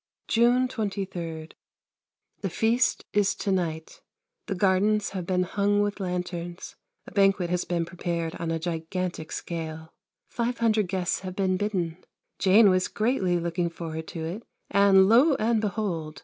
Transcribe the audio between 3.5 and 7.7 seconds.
night. The gardens have been hung with lanterns: a banquet has